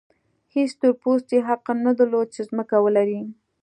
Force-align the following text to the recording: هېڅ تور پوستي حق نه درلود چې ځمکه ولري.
هېڅ 0.53 0.71
تور 0.79 0.93
پوستي 1.01 1.37
حق 1.47 1.65
نه 1.85 1.91
درلود 1.97 2.27
چې 2.35 2.41
ځمکه 2.49 2.75
ولري. 2.85 3.21